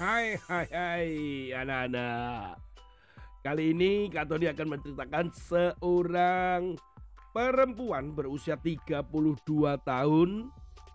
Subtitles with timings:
[0.00, 1.08] Hai hai hai
[1.52, 2.56] anak-anak.
[3.44, 6.80] Kali ini Kak Tony akan menceritakan seorang
[7.36, 8.96] perempuan berusia 32
[9.84, 10.48] tahun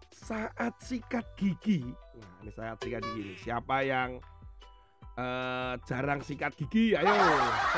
[0.09, 1.85] saat sikat gigi.
[2.17, 3.37] Nah ini saat sikat gigi nih.
[3.45, 4.17] Siapa yang
[5.21, 6.97] uh, jarang sikat gigi?
[6.97, 7.13] Ayo.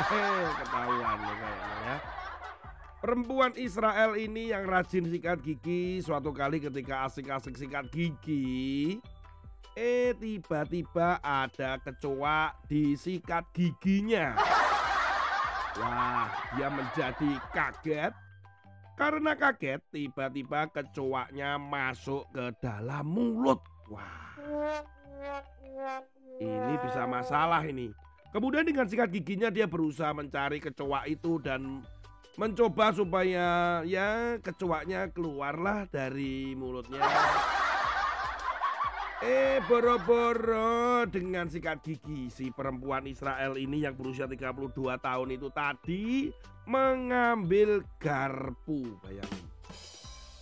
[0.63, 1.95] Ketahuan ya kayaknya ya.
[3.03, 9.03] Perempuan Israel ini yang rajin sikat gigi suatu kali ketika asik-asik sikat gigi
[9.77, 14.33] Eh tiba-tiba ada kecoa di sikat giginya.
[15.77, 18.13] Wah dia menjadi kaget.
[18.97, 23.61] Karena kaget tiba-tiba kecoanya masuk ke dalam mulut.
[23.93, 24.33] Wah.
[26.41, 27.93] Ini bisa masalah ini.
[28.33, 31.85] Kemudian dengan sikat giginya dia berusaha mencari kecoa itu dan
[32.37, 37.01] mencoba supaya ya kecoaknya keluarlah dari mulutnya.
[39.17, 46.29] Eh boro-boro dengan sikat gigi si perempuan Israel ini yang berusia 32 tahun itu tadi
[46.69, 49.49] mengambil garpu bayangin.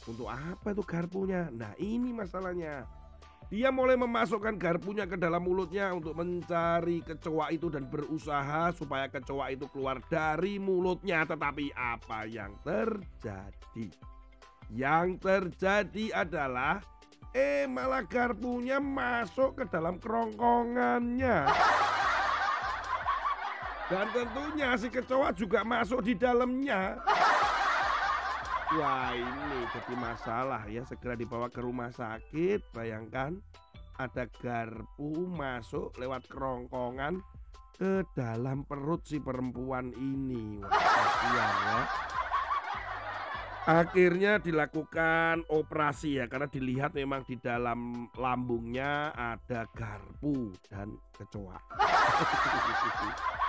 [0.03, 1.47] Untuk apa itu garpunya?
[1.55, 2.83] Nah ini masalahnya.
[3.47, 9.55] Dia mulai memasukkan garpunya ke dalam mulutnya untuk mencari kecoa itu dan berusaha supaya kecoa
[9.55, 11.23] itu keluar dari mulutnya.
[11.23, 13.87] Tetapi apa yang terjadi?
[14.67, 16.83] Yang terjadi adalah
[17.35, 21.43] eh malah garpunya masuk ke dalam kerongkongannya.
[23.85, 26.95] Dan tentunya si kecoa juga masuk di dalamnya.
[28.79, 33.37] Wah ini jadi masalah ya segera dibawa ke rumah sakit bayangkan
[33.95, 37.21] ada garpu masuk lewat kerongkongan
[37.77, 41.79] ke dalam perut si perempuan ini Wah kasihan ya
[43.65, 51.57] Akhirnya dilakukan operasi ya karena dilihat memang di dalam lambungnya ada garpu dan kecoa.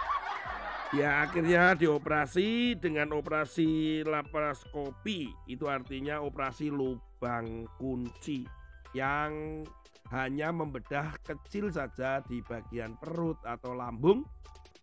[0.94, 5.34] Ya akhirnya dioperasi dengan operasi laparoskopi.
[5.50, 8.46] Itu artinya operasi lubang kunci
[8.94, 9.66] Yang
[10.14, 14.22] hanya membedah kecil saja di bagian perut atau lambung.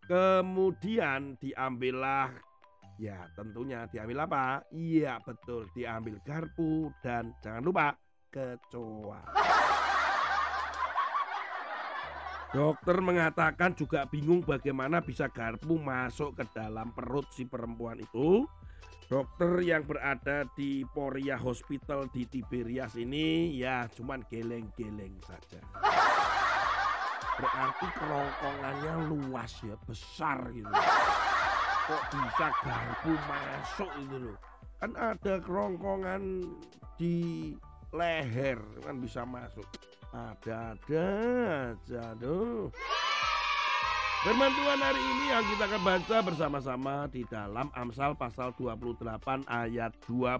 [0.04, 2.36] Kemudian diambillah
[3.02, 4.62] Ya tentunya diambil apa?
[4.70, 7.88] Iya betul diambil garpu dan jangan lupa
[8.30, 9.22] kecoa
[12.54, 18.46] Dokter mengatakan juga bingung bagaimana bisa garpu masuk ke dalam perut si perempuan itu.
[19.10, 25.66] Dokter yang berada di Poria Hospital di Tiberias ini ya cuman geleng-geleng saja.
[27.42, 30.70] Berarti kerongkongannya luas ya, besar gitu.
[31.84, 34.38] Kok bisa garpu masuk itu loh.
[34.80, 36.48] Kan ada kerongkongan
[36.96, 37.52] di
[37.92, 39.68] leher kan bisa masuk.
[40.16, 41.08] Ada-ada
[41.76, 42.72] aja tuh.
[44.24, 50.40] Firman hari ini yang kita akan baca bersama-sama di dalam Amsal pasal 28 ayat 25.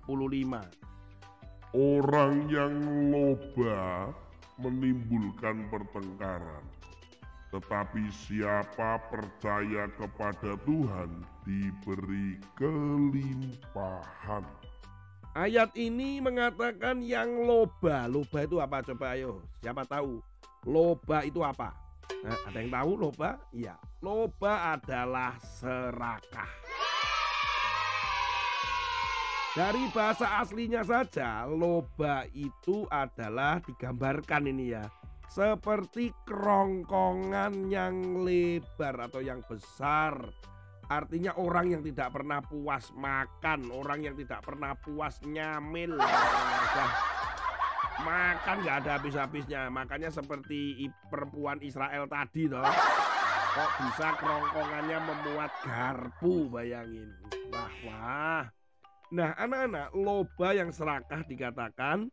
[1.76, 2.72] Orang yang
[3.12, 4.16] loba
[4.56, 6.73] menimbulkan pertengkaran.
[7.54, 14.42] Tetapi siapa percaya kepada Tuhan diberi kelimpahan.
[15.38, 18.10] Ayat ini mengatakan yang loba.
[18.10, 18.82] Loba itu apa?
[18.82, 19.46] Coba ayo.
[19.62, 20.18] Siapa tahu?
[20.66, 21.78] Loba itu apa?
[22.26, 23.38] Nah, ada yang tahu loba?
[23.54, 23.78] Iya.
[24.02, 26.50] Loba adalah serakah.
[29.54, 34.90] Dari bahasa aslinya saja, loba itu adalah digambarkan ini ya.
[35.34, 40.14] Seperti kerongkongan yang lebar atau yang besar
[40.92, 45.96] Artinya orang yang tidak pernah puas makan, orang yang tidak pernah puas nyamil.
[48.08, 49.72] Makan nggak ada habis-habisnya.
[49.72, 52.62] Makanya seperti perempuan Israel tadi toh.
[53.54, 57.10] Kok bisa kerongkongannya memuat garpu bayangin.
[57.54, 58.44] Wah wah.
[59.14, 62.10] Nah anak-anak loba yang serakah dikatakan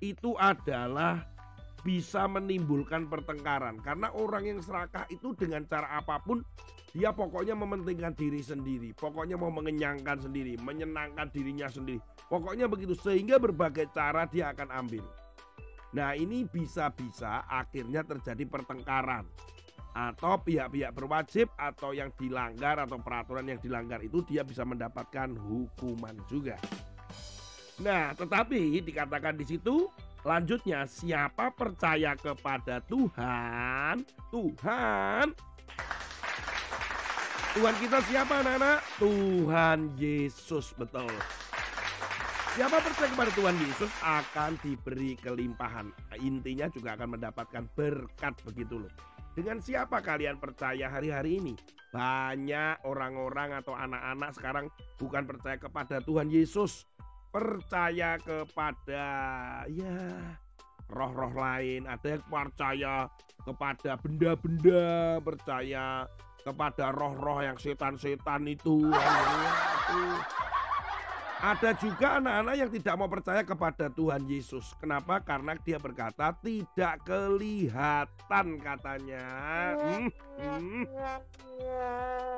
[0.00, 1.37] itu adalah
[1.86, 6.42] bisa menimbulkan pertengkaran karena orang yang serakah itu dengan cara apa pun
[6.96, 12.00] dia pokoknya mementingkan diri sendiri, pokoknya mau mengenyangkan sendiri, menyenangkan dirinya sendiri.
[12.32, 15.04] Pokoknya begitu sehingga berbagai cara dia akan ambil.
[15.92, 19.24] Nah, ini bisa-bisa akhirnya terjadi pertengkaran
[19.96, 26.16] atau pihak-pihak berwajib atau yang dilanggar atau peraturan yang dilanggar itu dia bisa mendapatkan hukuman
[26.28, 26.60] juga.
[27.80, 29.88] Nah, tetapi dikatakan di situ
[30.26, 34.02] Lanjutnya, siapa percaya kepada Tuhan?
[34.34, 35.26] Tuhan.
[37.54, 38.78] Tuhan kita siapa anak-anak?
[38.98, 41.10] Tuhan Yesus, betul.
[42.58, 45.94] Siapa percaya kepada Tuhan Yesus akan diberi kelimpahan.
[46.18, 48.92] Intinya juga akan mendapatkan berkat begitu loh.
[49.38, 51.54] Dengan siapa kalian percaya hari-hari ini?
[51.94, 54.66] Banyak orang-orang atau anak-anak sekarang
[54.98, 56.87] bukan percaya kepada Tuhan Yesus,
[57.28, 59.06] percaya kepada
[59.68, 59.98] ya
[60.88, 63.12] roh-roh lain, ada yang percaya
[63.44, 66.08] kepada benda-benda, percaya
[66.40, 68.88] kepada roh-roh yang setan-setan itu.
[71.38, 74.74] Ada juga anak-anak yang tidak mau percaya kepada Tuhan Yesus.
[74.82, 75.22] Kenapa?
[75.22, 79.26] Karena dia berkata tidak kelihatan katanya.
[79.78, 80.82] Hmm, hmm.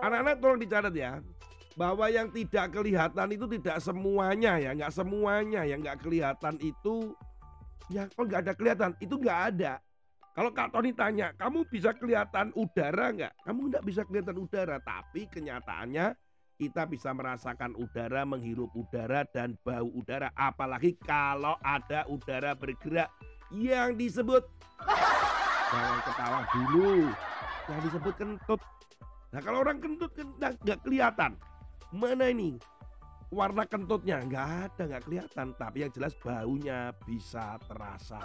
[0.04, 1.16] Anak-anak tolong dicatat ya.
[1.80, 4.76] Bahwa yang tidak kelihatan itu tidak semuanya ya.
[4.76, 7.16] Nggak semuanya yang nggak kelihatan itu.
[7.88, 9.80] Ya kalau nggak ada kelihatan itu nggak ada.
[10.30, 13.32] Kalau Kak Tony tanya, kamu bisa kelihatan udara nggak?
[13.48, 14.76] Kamu nggak bisa kelihatan udara.
[14.78, 16.12] Tapi kenyataannya
[16.60, 20.28] kita bisa merasakan udara, menghirup udara dan bau udara.
[20.36, 23.08] Apalagi kalau ada udara bergerak
[23.56, 24.44] yang disebut
[25.72, 27.10] jangan ketawa dulu,
[27.72, 28.60] yang disebut kentut.
[29.32, 31.34] Nah kalau orang kentut nggak kelihatan,
[31.90, 32.58] mana ini?
[33.30, 34.18] Warna kentutnya?
[34.26, 38.18] Nggak ada nggak kelihatan, tapi yang jelas baunya bisa terasa.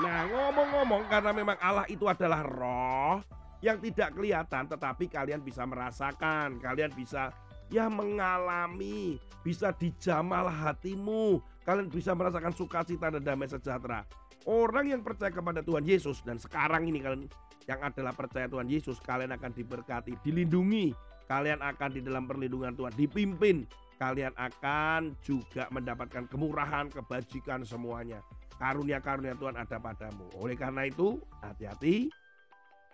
[0.00, 3.20] Nah ngomong-ngomong karena memang Allah itu adalah roh,
[3.60, 7.28] yang tidak kelihatan tetapi kalian bisa merasakan, kalian bisa
[7.68, 14.08] ya mengalami, bisa dijamal hatimu, kalian bisa merasakan sukacita dan damai sejahtera.
[14.48, 17.28] Orang yang percaya kepada Tuhan Yesus dan sekarang ini kalian
[17.68, 20.96] yang adalah percaya Tuhan Yesus, kalian akan diberkati, dilindungi,
[21.30, 23.62] kalian akan di dalam perlindungan Tuhan, dipimpin,
[24.02, 28.18] kalian akan juga mendapatkan kemurahan, kebajikan semuanya.
[28.58, 30.26] Karunia-karunia Tuhan ada padamu.
[30.42, 32.10] Oleh karena itu, hati-hati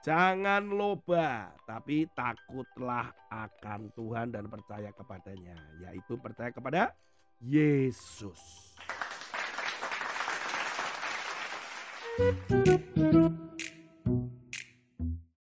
[0.06, 6.94] Jangan loba, tapi takutlah akan Tuhan dan percaya kepadanya, yaitu percaya kepada
[7.42, 8.38] Yesus.